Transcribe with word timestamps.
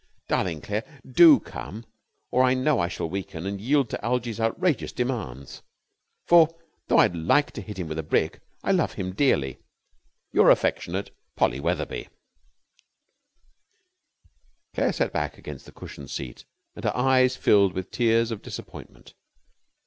Darling 0.27 0.61
Claire, 0.61 0.99
do 1.07 1.39
come, 1.39 1.85
or 2.31 2.41
I 2.43 2.55
know 2.55 2.79
I 2.79 2.87
shall 2.87 3.07
weaken 3.07 3.45
and 3.45 3.61
yield 3.61 3.87
to 3.91 4.03
Algie's 4.03 4.39
outrageous 4.39 4.91
demands, 4.91 5.61
for, 6.25 6.47
though 6.87 6.97
I 6.97 7.05
would 7.05 7.15
like 7.15 7.51
to 7.51 7.61
hit 7.61 7.77
him 7.77 7.87
with 7.87 7.99
a 7.99 8.01
brick, 8.01 8.39
I 8.63 8.71
love 8.71 8.93
him 8.93 9.13
dearly. 9.13 9.59
Your 10.31 10.49
affectionate 10.49 11.11
POLLY 11.35 11.59
WETHERBY 11.59 12.09
Claire 14.73 14.93
sank 14.93 15.11
back 15.13 15.37
against 15.37 15.67
the 15.67 15.71
cushioned 15.71 16.09
seat 16.09 16.45
and 16.75 16.83
her 16.83 16.97
eyes 16.97 17.35
filled 17.35 17.73
with 17.73 17.91
tears 17.91 18.31
of 18.31 18.41
disappointment. 18.41 19.13